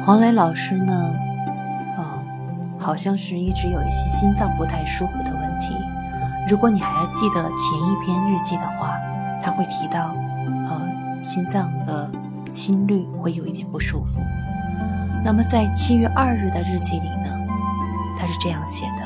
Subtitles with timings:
[0.00, 1.12] 黄磊老师呢，
[1.96, 2.22] 哦，
[2.78, 5.74] 好像是一直有一些心脏不太舒服的问题。
[6.48, 8.96] 如果你还要记得前一篇日记的话，
[9.42, 10.14] 他会提到，
[10.68, 10.80] 呃，
[11.20, 12.10] 心脏的
[12.52, 14.20] 心率会有一点不舒服。
[15.24, 17.36] 那么在七月二日的日记里呢，
[18.16, 19.02] 他是这样写的：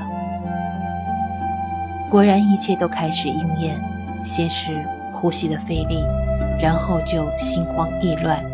[2.09, 3.83] 果然一切都开始应验，
[4.23, 6.05] 先是呼吸的费力，
[6.61, 8.45] 然后就心慌意乱，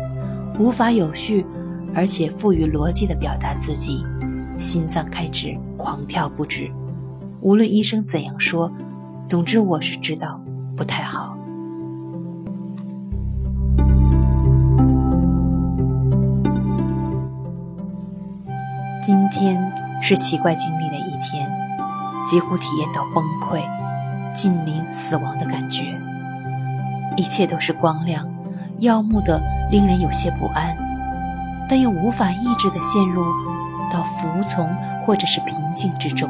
[0.57, 1.45] 无法有序
[1.93, 4.05] 而且富于逻辑的表达自己，
[4.57, 6.71] 心脏开始狂跳不止。
[7.41, 8.71] 无论医生怎样说，
[9.25, 10.39] 总之我是知道
[10.75, 11.35] 不太好。
[19.01, 19.59] 今天
[20.01, 21.49] 是奇怪经历的一天，
[22.29, 23.61] 几乎体验到崩溃、
[24.33, 25.99] 近临死亡的感觉。
[27.17, 28.27] 一切都是光亮、
[28.77, 30.77] 耀目的，令人有些不安，
[31.69, 33.23] 但又无法抑制的陷入
[33.91, 34.67] 到服从
[35.05, 36.29] 或者是平静之中。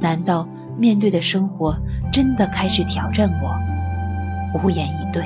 [0.00, 0.48] 难道
[0.78, 1.76] 面对的生活
[2.10, 3.54] 真的开始挑战我？
[4.58, 5.22] 无言以对。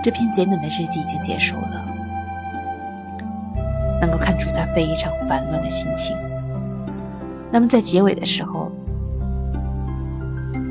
[0.00, 1.84] 这篇简短的日记已经结束了。
[4.00, 6.16] 能够看出他非常烦乱的心情。
[7.50, 8.70] 那么在结尾的时候，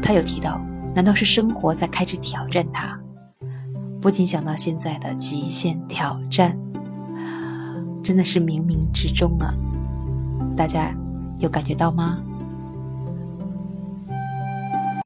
[0.02, 0.62] 他有提到：
[0.96, 2.98] 难道是生活在开始挑战他？
[4.02, 6.58] 不禁想到现在的极限挑战，
[8.04, 9.54] 真的是冥冥之中啊！
[10.56, 10.96] 大家
[11.40, 12.20] 有感觉到吗？